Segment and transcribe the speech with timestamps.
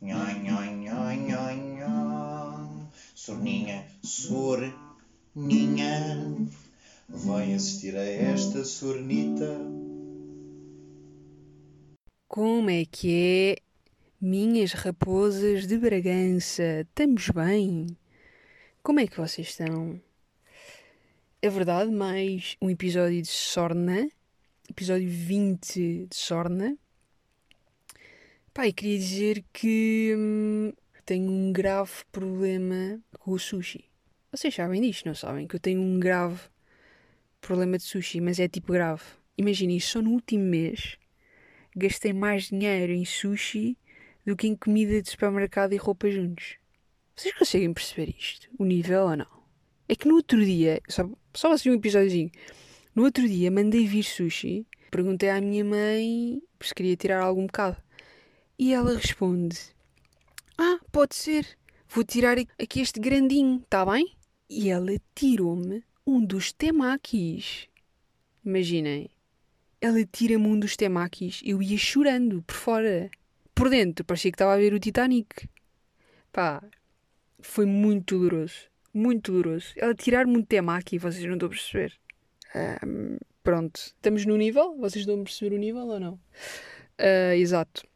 [0.00, 0.66] Nhoi, nhoi.
[3.14, 4.88] Sorninha, sorninha,
[7.08, 9.60] vai assistir a esta sornita.
[12.26, 13.56] Como é que é?
[14.18, 17.86] Minhas raposas de Bragança, estamos bem?
[18.82, 20.00] Como é que vocês estão?
[21.42, 24.08] É verdade, mais um episódio de Sorna,
[24.70, 26.76] episódio 20 de Sorna.
[28.52, 30.72] Pá, e queria dizer que hum,
[31.04, 33.84] tenho um grave problema com o sushi.
[34.32, 35.46] Vocês sabem disto, não sabem?
[35.46, 36.40] Que eu tenho um grave
[37.40, 39.02] problema de sushi, mas é tipo grave.
[39.38, 40.98] Imaginem, só no último mês
[41.74, 43.78] gastei mais dinheiro em sushi
[44.24, 46.56] do que em comida de supermercado e roupa juntos.
[47.14, 48.48] Vocês conseguem perceber isto?
[48.58, 49.36] O nível ou não?
[49.88, 52.30] É que no outro dia, só, só assim um episódiozinho,
[52.96, 57.76] no outro dia mandei vir sushi, perguntei à minha mãe se queria tirar algum bocado.
[58.58, 59.58] E ela responde:
[60.56, 61.46] Ah, pode ser,
[61.88, 64.16] vou tirar aqui este grandinho, tá bem?
[64.48, 67.68] E ela tirou-me um dos temakis.
[68.42, 69.10] Imaginem,
[69.78, 73.10] ela tira-me um dos temakis, eu ia chorando por fora.
[73.54, 75.48] Por dentro, parecia que estava a ver o Titanic.
[76.32, 76.62] Pá,
[77.40, 78.70] foi muito doloroso.
[78.92, 79.74] Muito doloroso.
[79.76, 81.92] Ela tirar-me um temaki, vocês não estão a perceber.
[82.54, 82.95] Um,
[83.46, 84.76] pronto, estamos no nível?
[84.76, 86.14] Vocês estão a perceber o nível ou não?
[86.98, 87.86] Uh, exato.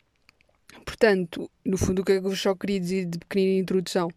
[0.85, 4.09] Portanto, no fundo, o que é que eu só queria dizer de pequenina introdução?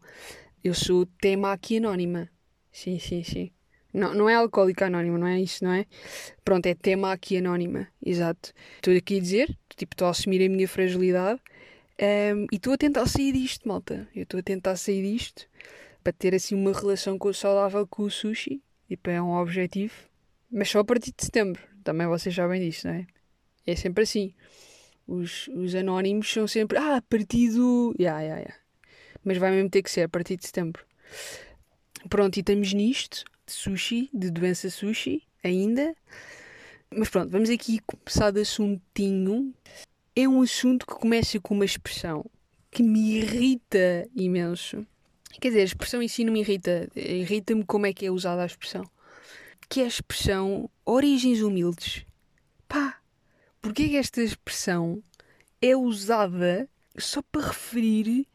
[0.63, 2.29] Eu sou temaki anónima.
[2.71, 3.51] Sim, sim, sim.
[3.91, 5.87] Não, não é alcoólica anónima, não é isso, não é?
[6.45, 8.53] Pronto, é tema aqui anónima, exato.
[8.75, 11.41] Estou aqui a dizer, tipo, estou a assumir a minha fragilidade
[11.99, 14.07] um, e estou a tentar sair disto, malta.
[14.15, 15.47] Eu estou a tentar sair disto
[16.03, 18.61] para ter assim uma relação saudável com o sushi.
[18.87, 20.12] Tipo, é um objetivo.
[20.53, 21.59] Mas só a partir de setembro.
[21.83, 23.07] Também vocês sabem disso, não é?
[23.65, 24.35] É sempre assim.
[25.07, 27.93] Os, os anónimos são sempre, ah, a partir do.
[27.99, 28.53] Ya, ya, ya.
[29.23, 30.85] Mas vai mesmo ter que ser a partir de setembro.
[32.07, 35.95] Pronto, e estamos nisto de sushi, de doença sushi, ainda.
[36.95, 39.53] Mas pronto, vamos aqui começar de assuntinho.
[40.16, 42.23] É um assunto que começa com uma expressão
[42.69, 44.85] que me irrita imenso.
[45.41, 46.88] Quer dizer, a expressão em si não me irrita.
[46.95, 48.83] Irrita-me como é que é usada a expressão.
[49.73, 52.06] Que é a expressão origens humildes.
[52.67, 53.01] Pá,
[53.59, 55.01] porquê que esta expressão
[55.59, 58.28] é usada só para referir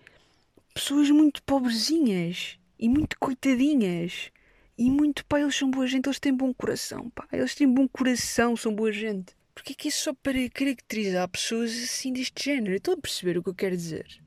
[0.75, 4.33] pessoas muito pobrezinhas e muito coitadinhas?
[4.77, 7.29] E muito, pá, eles são boa gente, eles têm bom coração, pá.
[7.33, 9.33] Eles têm bom coração, são boa gente.
[9.55, 12.75] Porquê que é só para caracterizar pessoas assim deste género?
[12.75, 14.21] Estou a perceber o que eu quero dizer.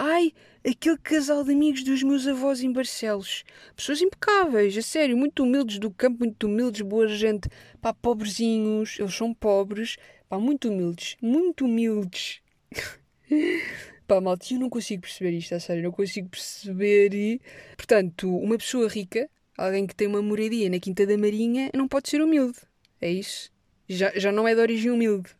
[0.00, 0.32] Ai,
[0.64, 3.42] aquele casal de amigos dos meus avós em Barcelos.
[3.74, 7.48] Pessoas impecáveis, a sério, muito humildes do campo, muito humildes, boa gente.
[7.80, 9.96] Pá, pobrezinhos, eles são pobres.
[10.28, 12.40] Pá, muito humildes, muito humildes.
[14.06, 17.40] Pá, malta, eu não consigo perceber isto, a sério, não consigo perceber.
[17.76, 22.08] Portanto, uma pessoa rica, alguém que tem uma moradia na Quinta da Marinha, não pode
[22.08, 22.60] ser humilde.
[23.00, 23.50] É isso?
[23.88, 25.34] Já, já não é de origem humilde.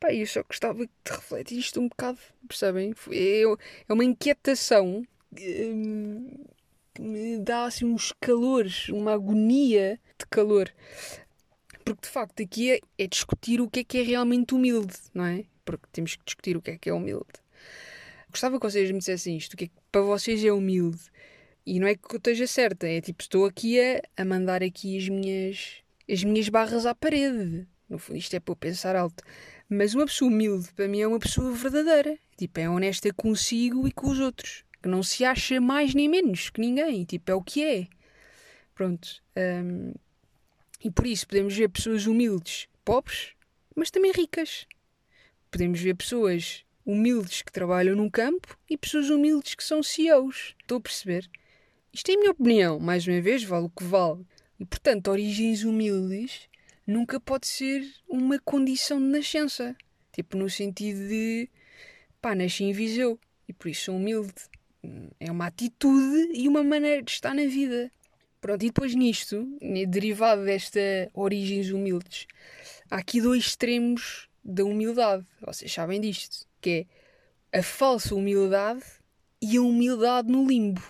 [0.00, 2.94] Pá, eu só gostava de refletir isto um bocado, percebem?
[3.10, 3.42] É,
[3.92, 6.44] uma inquietação hum,
[6.94, 10.72] que me dá assim uns calores, uma agonia de calor.
[11.84, 15.24] Porque de facto aqui é, é discutir o que é que é realmente humilde, não
[15.24, 15.44] é?
[15.68, 17.26] porque temos que discutir o que é que é humilde.
[18.30, 21.00] Gostava que vocês me dissessem isto, o que é que para vocês é humilde.
[21.66, 24.96] E não é que eu esteja certa, é tipo, estou aqui a, a mandar aqui
[24.96, 27.68] as minhas, as minhas barras à parede.
[27.86, 29.22] No fundo, isto é para eu pensar alto.
[29.68, 32.18] Mas uma pessoa humilde, para mim, é uma pessoa verdadeira.
[32.36, 34.64] Tipo, é honesta consigo e com os outros.
[34.82, 37.04] Que não se acha mais nem menos que ninguém.
[37.04, 37.86] Tipo, é o que é.
[38.74, 39.22] Pronto.
[39.36, 39.92] Um,
[40.82, 43.32] e por isso podemos ver pessoas humildes, pobres,
[43.74, 44.66] mas também ricas
[45.50, 50.54] podemos ver pessoas humildes que trabalham num campo e pessoas humildes que são CEOs.
[50.60, 51.28] Estou a perceber?
[51.92, 54.24] Isto é a minha opinião, mais uma vez, vale o que vale.
[54.58, 56.48] E portanto, origens humildes
[56.88, 59.76] nunca pode ser uma condição de nascença.
[60.10, 61.48] Tipo, no sentido de
[62.20, 64.32] pá, nasci em Viseu e por isso sou humilde.
[65.20, 67.92] É uma atitude e uma maneira de estar na vida.
[68.40, 69.46] Pronto, e depois nisto,
[69.88, 70.80] derivado desta
[71.12, 72.26] origens humildes,
[72.90, 75.26] há aqui dois extremos da humildade.
[75.44, 76.86] Vocês sabem disto, que
[77.52, 78.82] é a falsa humildade
[79.42, 80.82] e a humildade no limbo.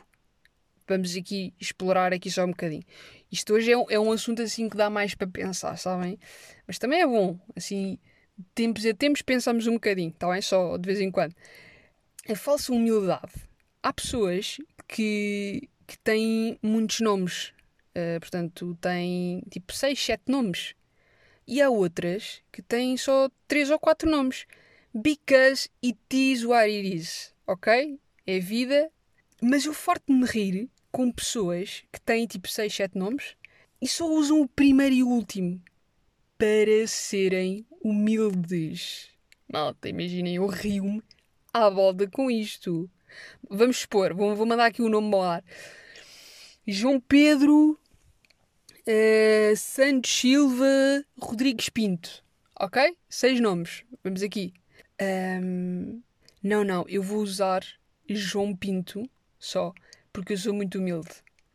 [0.88, 2.84] Vamos aqui explorar aqui só um bocadinho.
[3.30, 6.18] Isto hoje é um, é um assunto assim que dá mais para pensar, sabem?
[6.66, 7.98] Mas também é bom, assim,
[8.54, 10.40] tempos a tempos pensamos um bocadinho, está bem?
[10.40, 11.34] Só de vez em quando.
[12.28, 13.32] A falsa humildade.
[13.82, 17.52] Há pessoas que, que têm muitos nomes.
[17.90, 20.74] Uh, portanto, têm tipo 6, 7 nomes
[21.46, 24.46] E há outras que têm só três ou quatro nomes.
[24.94, 27.34] Because it is what it is.
[27.46, 27.98] Ok?
[28.26, 28.90] É vida.
[29.42, 33.36] Mas eu farto-me de rir com pessoas que têm tipo seis, sete nomes
[33.80, 35.62] e só usam o primeiro e o último
[36.36, 39.08] para serem humildes.
[39.48, 41.00] Malta, imaginem, eu rio-me
[41.54, 42.90] à volta com isto.
[43.48, 45.44] Vamos expor, vou, vou mandar aqui o nome ao ar.
[46.66, 47.78] João Pedro
[48.88, 52.24] uh, Santos Silva Rodrigues Pinto.
[52.58, 52.96] Ok?
[53.08, 53.84] Seis nomes.
[54.02, 54.52] Vamos aqui.
[55.00, 56.02] Um,
[56.42, 57.64] não, não, eu vou usar
[58.08, 59.08] João Pinto
[59.38, 59.72] só,
[60.18, 61.10] porque eu sou muito humilde.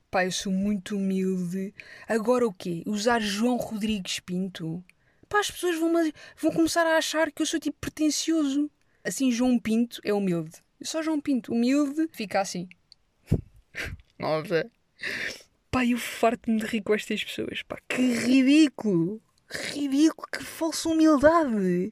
[0.10, 1.74] Pá, eu sou muito humilde.
[2.08, 2.84] Agora o quê?
[2.86, 4.84] Usar João Rodrigues Pinto?
[5.28, 5.92] Pá, as pessoas vão,
[6.38, 8.70] vão começar a achar que eu sou tipo pretencioso.
[9.04, 10.52] Assim, João Pinto é humilde.
[10.82, 12.70] Só João Pinto, humilde, fica assim.
[14.18, 14.70] Nossa.
[15.70, 17.64] Pá, eu farto-me de rir com estas pessoas.
[17.64, 19.22] Pá, que ridículo.
[19.50, 21.92] Ridículo, que falsa humildade.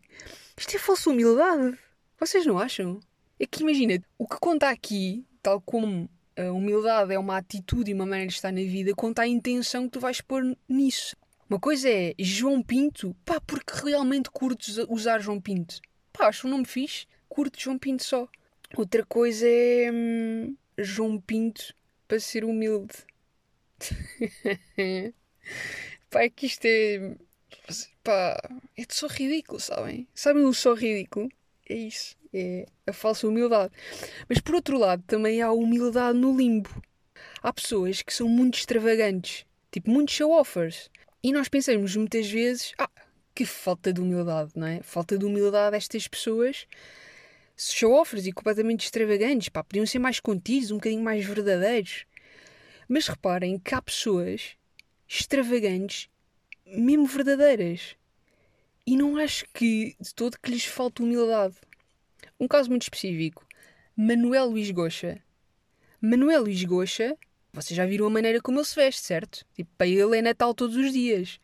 [0.57, 1.77] Isto é falsa humildade.
[2.17, 2.99] Vocês não acham?
[3.37, 7.93] É que imagina, o que conta aqui, tal como a humildade é uma atitude e
[7.93, 11.15] uma maneira de estar na vida, conta a intenção que tu vais pôr nisso.
[11.49, 15.81] Uma coisa é João Pinto, pá, porque realmente curtes usar João Pinto.
[16.13, 18.27] Pá, acho um nome fixe, curto João Pinto só.
[18.75, 21.75] Outra coisa é hum, João Pinto
[22.07, 22.93] para ser humilde.
[26.09, 27.15] pá, é que isto é.
[28.01, 28.41] pá,
[28.77, 30.07] é de só ridículo, sabem?
[30.15, 31.29] Sabem o só ridículo?
[31.67, 33.73] É isso é a falsa humildade.
[34.27, 36.69] Mas por outro lado, também há humildade no limbo.
[37.41, 40.89] Há pessoas que são muito extravagantes, tipo muitos show-offers.
[41.23, 42.89] E nós pensamos muitas vezes, ah,
[43.33, 44.81] que falta de humildade, não é?
[44.81, 46.67] Falta de humildade estas pessoas
[47.69, 52.05] show-offers e completamente extravagantes, pá, podiam ser mais contidos, um bocadinho mais verdadeiros.
[52.87, 54.55] Mas reparem que há pessoas
[55.07, 56.09] extravagantes,
[56.65, 57.95] mesmo verdadeiras.
[58.85, 61.55] E não acho que de todo que lhes falta humildade.
[62.41, 63.45] Um caso muito específico.
[63.95, 65.21] Manuel Luís Goxa.
[66.01, 67.15] Manuel Luís Goxa,
[67.53, 69.45] vocês já viram a maneira como ele se veste, certo?
[69.53, 71.39] Tipo, para ele é Natal todos os dias.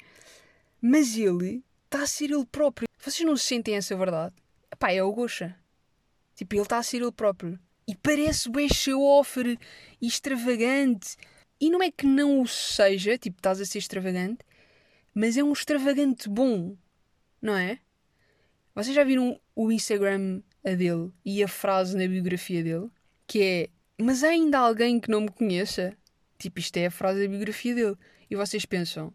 [0.81, 2.87] Mas ele está a ser ele próprio.
[2.97, 4.33] Vocês não sentem essa verdade?
[4.79, 5.55] Pá, é o Goxa.
[6.33, 7.59] Tipo, ele está a ser ele próprio.
[7.87, 9.55] E parece bem show-offer
[10.01, 11.15] e extravagante.
[11.61, 14.43] E não é que não o seja, tipo, estás a ser extravagante,
[15.13, 16.75] mas é um extravagante bom,
[17.39, 17.77] não é?
[18.73, 22.89] Vocês já viram o Instagram a dele e a frase na biografia dele,
[23.25, 25.95] que é: Mas há ainda alguém que não me conheça?
[26.37, 27.97] Tipo, isto é a frase da biografia dele.
[28.29, 29.13] E vocês pensam: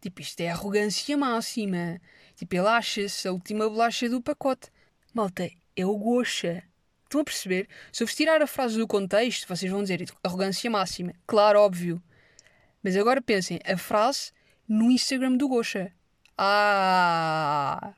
[0.00, 2.00] Tipo, isto é arrogância máxima.
[2.36, 4.68] Tipo, ele acha-se a última bolacha do pacote.
[5.14, 6.62] Malta, é o Gocha.
[7.04, 7.68] Estão a perceber?
[7.92, 11.12] Se eu vos tirar a frase do contexto, vocês vão dizer arrogância máxima.
[11.26, 12.02] Claro, óbvio.
[12.82, 14.32] Mas agora pensem, a frase
[14.66, 15.92] no Instagram do Gocha.
[16.36, 17.94] Ah!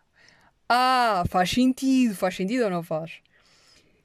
[0.69, 3.21] Ah, faz sentido, faz sentido ou não faz?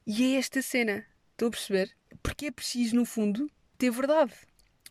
[0.06, 1.96] E é esta cena, estou a perceber?
[2.22, 4.34] Porque é preciso, no fundo, ter verdade.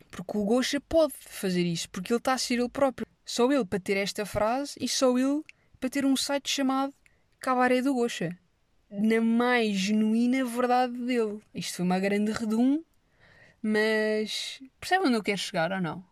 [0.09, 3.07] Porque o Gosha pode fazer isso, porque ele está a ser ele próprio.
[3.23, 5.43] Só ele para ter esta frase e só ele
[5.79, 6.93] para ter um site chamado
[7.39, 8.37] Cabaré do Gosha.
[8.89, 11.39] Na mais genuína verdade dele.
[11.53, 12.83] Isto foi uma grande redum,
[13.61, 16.03] mas percebem onde eu quero chegar ou não?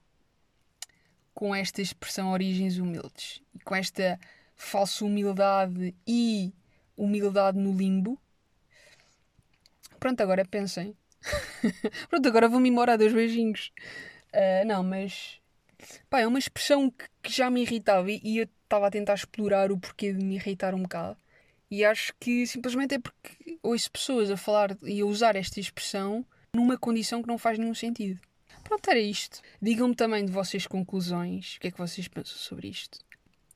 [1.34, 4.20] Com esta expressão origens humildes e com esta
[4.58, 6.52] falsa humildade e
[6.98, 8.20] humildade no limbo.
[10.00, 10.96] Pronto, agora pensem.
[12.10, 13.72] Pronto, agora vou-me embora, dois beijinhos.
[14.34, 15.40] Uh, não, mas.
[16.10, 19.14] Pá, é uma expressão que, que já me irritava e, e eu estava a tentar
[19.14, 21.18] explorar o porquê de me irritar um bocado.
[21.70, 26.26] E acho que simplesmente é porque ouço pessoas a falar e a usar esta expressão
[26.54, 28.20] numa condição que não faz nenhum sentido.
[28.64, 29.42] Pronto, era isto.
[29.62, 31.56] Digam-me também de vossas conclusões.
[31.56, 33.00] O que é que vocês pensam sobre isto?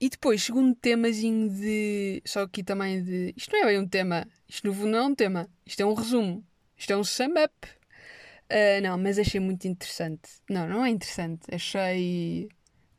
[0.01, 2.23] E depois, segundo temazinho de.
[2.25, 3.35] Só aqui também de.
[3.37, 4.27] Isto não é bem um tema.
[4.49, 5.47] Isto no fundo não é um tema.
[5.63, 6.43] Isto é um resumo.
[6.75, 7.53] Isto é um sum up.
[8.49, 10.27] Uh, não, mas achei muito interessante.
[10.49, 11.43] Não, não é interessante.
[11.53, 12.49] Achei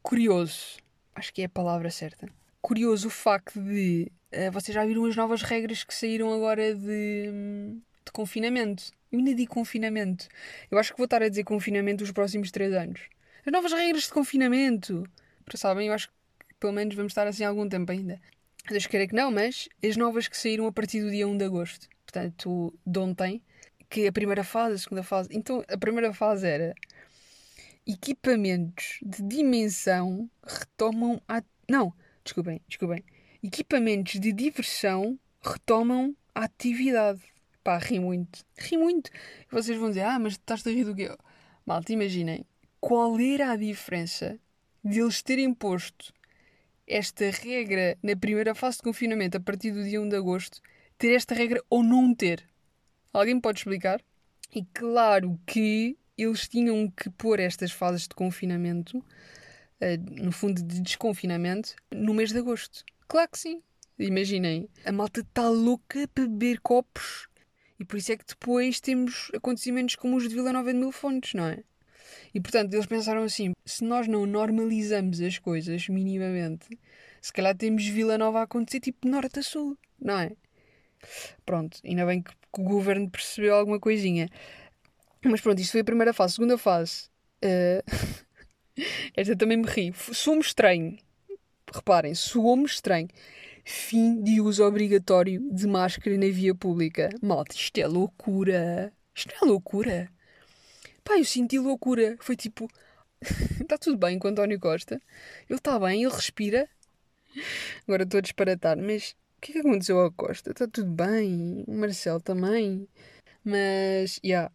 [0.00, 0.76] curioso.
[1.12, 2.28] Acho que é a palavra certa.
[2.60, 4.06] Curioso o facto de.
[4.32, 7.26] Uh, vocês já viram as novas regras que saíram agora de,
[8.04, 8.92] de confinamento.
[9.10, 10.28] Eu ainda digo confinamento.
[10.70, 13.00] Eu acho que vou estar a dizer confinamento os próximos 3 anos.
[13.44, 15.02] As novas regras de confinamento.
[15.44, 16.14] Para sabem, eu acho que
[16.62, 18.20] pelo menos vamos estar assim algum tempo ainda.
[18.70, 21.44] Deus queira que não, mas as novas que saíram a partir do dia 1 de
[21.44, 23.42] agosto, portanto, de ontem,
[23.90, 25.28] que a primeira fase, a segunda fase.
[25.32, 26.72] Então, a primeira fase era
[27.84, 31.42] equipamentos de dimensão retomam a.
[31.68, 31.92] Não,
[32.22, 33.02] desculpem, desculpem.
[33.42, 37.20] Equipamentos de diversão retomam a atividade.
[37.64, 38.44] Pá, ri muito.
[38.56, 39.10] Ri muito.
[39.50, 41.10] Vocês vão dizer, ah, mas estás a rir do quê?
[41.66, 42.46] Malta, imaginem
[42.80, 44.38] qual era a diferença
[44.84, 46.12] de eles terem posto
[46.86, 50.60] esta regra na primeira fase de confinamento, a partir do dia 1 de agosto,
[50.98, 52.48] ter esta regra ou não ter?
[53.12, 54.00] Alguém pode explicar?
[54.54, 59.04] E claro que eles tinham que pôr estas fases de confinamento,
[59.80, 62.84] eh, no fundo de desconfinamento, no mês de agosto.
[63.08, 63.62] Claro que sim.
[63.98, 67.28] Imaginem, a malta está louca para beber copos
[67.78, 70.92] e por isso é que depois temos acontecimentos como os de Vila Nova de Mil
[70.92, 71.64] Fontes, não é?
[72.34, 76.66] E portanto eles pensaram assim: se nós não normalizamos as coisas minimamente,
[77.20, 80.32] se calhar temos Vila Nova a acontecer tipo norte a sul, não é?
[81.44, 84.28] Pronto, ainda bem que, o governo percebeu alguma coisinha.
[85.24, 86.34] Mas pronto, isto foi a primeira fase.
[86.34, 87.08] Segunda fase.
[87.42, 87.82] Uh...
[89.16, 89.92] Esta também me ri.
[90.12, 90.96] Soou-me estranho.
[91.72, 93.08] Reparem, soou-me estranho.
[93.64, 97.08] Fim de uso obrigatório de máscara na via pública.
[97.22, 98.92] Malta, isto é loucura.
[99.14, 100.10] Isto não é loucura.
[101.04, 102.16] Pá, eu senti loucura.
[102.20, 102.68] Foi tipo.
[103.60, 105.00] Está tudo bem com o António Costa.
[105.48, 106.68] Ele está bem, ele respira.
[107.86, 110.50] Agora estou a disparatar, mas o que é que aconteceu ao Costa?
[110.50, 111.64] Está tudo bem.
[111.66, 112.88] O Marcelo também.
[113.44, 114.28] Mas, já.
[114.28, 114.52] Yeah,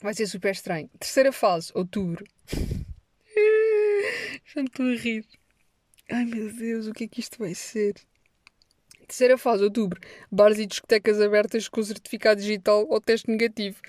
[0.00, 0.88] vai ser super estranho.
[0.98, 2.24] Terceira fase, outubro.
[4.54, 5.26] Já me estou a rir.
[6.08, 7.94] Ai meu Deus, o que é que isto vai ser?
[9.06, 10.00] Terceira fase, outubro.
[10.30, 13.80] Bares e discotecas abertas com certificado digital ou teste negativo.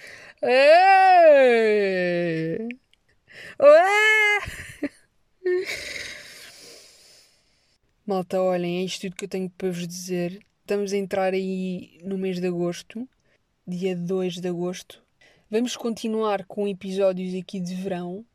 [8.05, 10.39] Malta, olhem, é isto tudo que eu tenho para vos dizer.
[10.62, 13.07] Estamos a entrar aí no mês de agosto,
[13.65, 15.01] dia 2 de agosto.
[15.50, 18.25] Vamos continuar com episódios aqui de verão.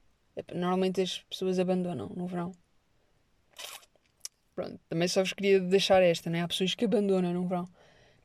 [0.54, 2.52] Normalmente as pessoas abandonam no verão.
[4.54, 6.42] Pronto, também só vos queria deixar esta, né?
[6.42, 7.66] Há pessoas que abandonam no verão.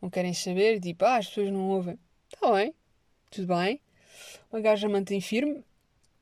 [0.01, 1.97] Não querem saber, tipo, ah, as pessoas não ouvem.
[2.33, 2.73] Está bem,
[3.31, 3.81] tudo bem.
[4.51, 5.63] Uma gaja mantém firme,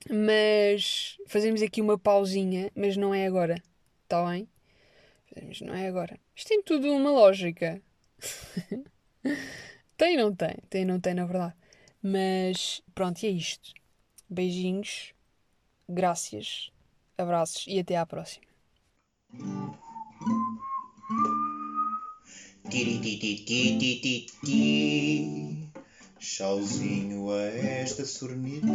[0.10, 3.56] mas fazemos aqui uma pausinha, mas não é agora.
[4.04, 4.48] Está bem?
[5.34, 6.20] Fazemos, não é agora.
[6.36, 7.82] Isto tem tudo uma lógica.
[9.98, 10.56] tem não tem?
[10.70, 11.56] Tem não tem, na verdade.
[12.02, 13.74] Mas pronto, e é isto.
[14.30, 15.14] Beijinhos,
[15.90, 16.72] graças,
[17.18, 18.46] abraços e até à próxima.
[26.20, 28.67] Tchauzinho a esta sornita